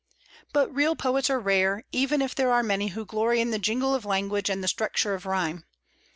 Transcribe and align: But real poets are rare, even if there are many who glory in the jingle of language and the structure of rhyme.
But 0.51 0.73
real 0.73 0.95
poets 0.95 1.29
are 1.29 1.39
rare, 1.39 1.83
even 1.91 2.23
if 2.23 2.33
there 2.33 2.51
are 2.51 2.63
many 2.63 2.87
who 2.87 3.05
glory 3.05 3.39
in 3.39 3.51
the 3.51 3.59
jingle 3.59 3.93
of 3.93 4.03
language 4.03 4.49
and 4.49 4.63
the 4.63 4.67
structure 4.67 5.13
of 5.13 5.27
rhyme. 5.27 5.63